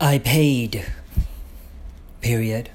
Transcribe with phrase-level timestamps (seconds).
[0.00, 0.86] I paid.
[2.20, 2.70] Period.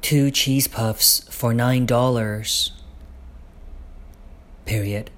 [0.00, 2.70] Two cheese puffs for nine dollars.
[4.64, 5.10] Period.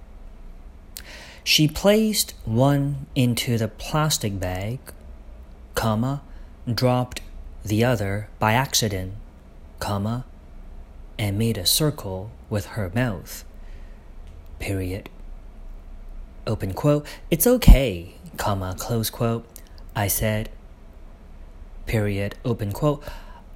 [1.45, 4.79] She placed one into the plastic bag,
[5.75, 6.23] comma,
[6.73, 7.21] dropped
[7.63, 9.13] the other by accident,
[9.81, 10.25] comma,
[11.19, 13.45] and made a circle with her mouth.
[14.61, 15.11] Period.
[16.47, 17.07] Open quote.
[17.31, 19.47] It's okay, comma, close quote.
[19.97, 20.51] I said,
[21.87, 23.03] period, open quote.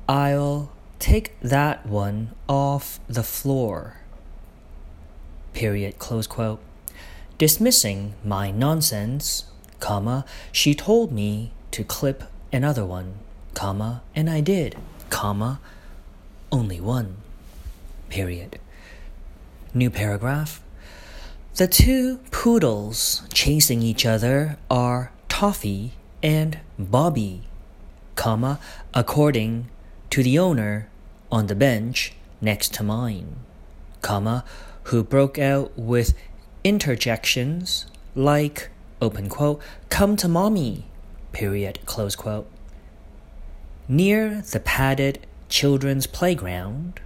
[0.09, 3.99] I'll take that one off the floor.
[5.53, 6.61] Period, close quote.
[7.37, 9.45] Dismissing my nonsense,
[9.81, 13.17] comma, she told me to clip another one,
[13.53, 14.77] comma, and I did,
[15.11, 15.61] comma,
[16.51, 17.19] only one.
[18.09, 18.59] Period.
[19.75, 20.63] New paragraph.
[21.57, 27.43] The two poodles chasing each other are Toffee and Bobby,
[28.15, 28.59] comma,
[28.95, 29.69] according
[30.11, 30.89] to the owner
[31.31, 33.37] on the bench next to mine,
[34.03, 34.45] comma,
[34.85, 36.15] who broke out with
[36.65, 40.85] interjections like, open quote, come to mommy,
[41.33, 42.49] period, close quote.
[43.89, 47.01] Near the padded children's playground,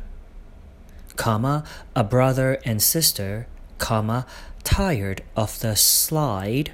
[1.16, 3.46] comma, a brother and sister,
[3.78, 4.26] comma,
[4.64, 6.72] tired of the slide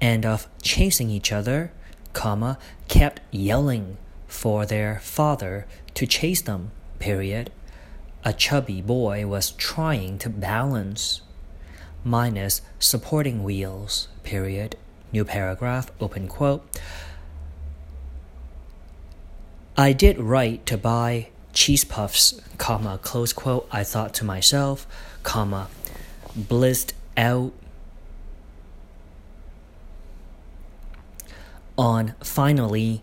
[0.00, 1.72] and of chasing each other,
[2.12, 7.50] comma, kept yelling for their father to chase them, period.
[8.24, 11.22] A chubby boy was trying to balance,
[12.04, 14.76] minus supporting wheels, period.
[15.12, 16.64] New paragraph, open quote.
[19.76, 23.66] I did right to buy cheese puffs, comma, close quote.
[23.72, 24.86] I thought to myself,
[25.22, 25.68] comma,
[26.36, 27.52] blissed out
[31.80, 33.02] on finally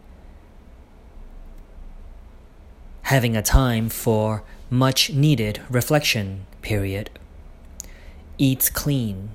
[3.01, 7.09] having a time for much needed reflection, period.
[8.37, 9.31] Eats clean,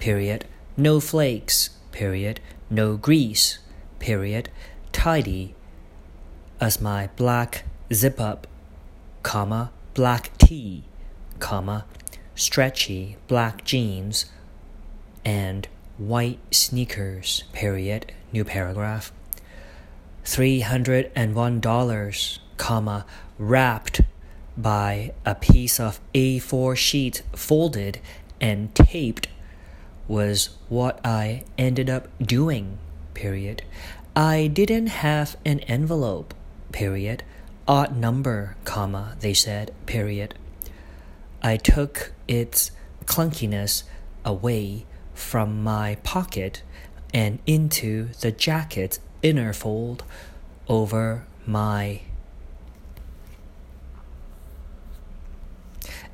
[0.00, 0.44] period.
[0.76, 2.40] No flakes, period.
[2.68, 3.60] No grease,
[4.00, 4.48] period.
[4.90, 5.54] Tidy
[6.60, 7.62] as my black
[7.92, 8.48] zip up,
[9.22, 10.82] comma, black tee,
[11.38, 11.84] comma,
[12.34, 14.24] stretchy black jeans,
[15.24, 15.68] and
[16.00, 19.12] white sneakers, period, new paragraph.
[20.24, 23.06] $301, comma,
[23.38, 24.00] wrapped
[24.56, 28.00] by a piece of A4 sheet folded
[28.40, 29.28] and taped
[30.08, 32.78] was what I ended up doing,
[33.14, 33.62] period.
[34.16, 36.34] I didn't have an envelope,
[36.72, 37.22] period
[37.70, 40.34] odd number, comma, they said, period.
[41.40, 42.72] I took its
[43.04, 43.84] clunkiness
[44.24, 44.86] away
[45.20, 46.62] from my pocket
[47.12, 50.02] and into the jacket's inner fold
[50.68, 52.00] over my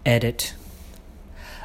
[0.04, 0.54] edit.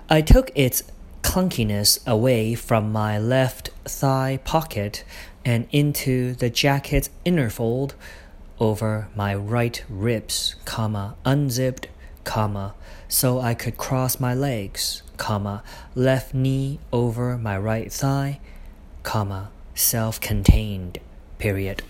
[0.10, 0.84] I took its
[1.22, 5.04] clunkiness away from my left thigh pocket
[5.46, 7.96] and into the jacket's inner fold
[8.60, 11.88] over my right ribs, comma, unzipped,
[12.24, 12.74] comma,
[13.08, 15.64] so I could cross my legs, comma,
[15.96, 18.40] left knee over my right thigh,
[19.04, 21.00] comma, self-contained,
[21.38, 21.84] period.